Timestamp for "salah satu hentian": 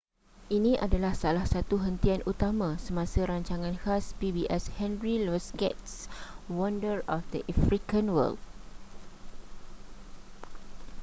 1.23-2.21